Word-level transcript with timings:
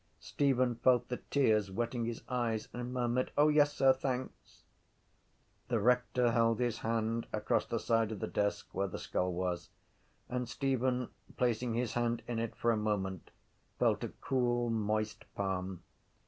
Stephen 0.19 0.73
felt 0.77 1.09
the 1.09 1.17
tears 1.29 1.69
wetting 1.69 2.05
his 2.05 2.23
eyes 2.27 2.67
and 2.73 2.91
murmured: 2.91 3.31
—O 3.37 3.49
yes 3.49 3.71
sir, 3.71 3.93
thanks. 3.93 4.63
The 5.67 5.79
rector 5.79 6.31
held 6.31 6.59
his 6.59 6.79
hand 6.79 7.27
across 7.31 7.67
the 7.67 7.77
side 7.77 8.11
of 8.11 8.19
the 8.19 8.25
desk 8.25 8.67
where 8.71 8.87
the 8.87 8.97
skull 8.97 9.31
was 9.31 9.69
and 10.27 10.49
Stephen, 10.49 11.09
placing 11.37 11.75
his 11.75 11.93
hand 11.93 12.23
in 12.27 12.39
it 12.39 12.55
for 12.55 12.71
a 12.71 12.77
moment, 12.77 13.29
felt 13.77 14.03
a 14.03 14.09
cool 14.09 14.71
moist 14.71 15.25
palm. 15.35 15.83